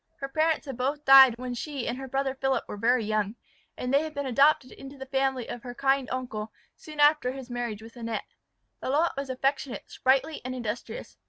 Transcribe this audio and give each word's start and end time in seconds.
Her 0.17 0.27
parents 0.29 0.65
had 0.65 0.77
both 0.77 1.05
died 1.05 1.37
when 1.37 1.53
she 1.53 1.87
and 1.87 1.95
her 1.99 2.07
brother 2.07 2.33
Philip 2.33 2.63
were 2.67 2.75
very 2.75 3.05
young, 3.05 3.35
and 3.77 3.93
they 3.93 4.01
had 4.01 4.15
been 4.15 4.25
adopted 4.25 4.71
into 4.71 4.97
the 4.97 5.05
family 5.05 5.47
of 5.47 5.61
her 5.61 5.75
kind 5.75 6.09
uncle 6.11 6.51
soon 6.75 6.99
after 6.99 7.33
his 7.33 7.51
marriage 7.51 7.83
with 7.83 7.95
Annette. 7.95 8.25
Lalotte 8.81 9.15
was 9.15 9.29
affectionate, 9.29 9.91
sprightly, 9.91 10.41
and 10.43 10.55
industrious. 10.55 11.17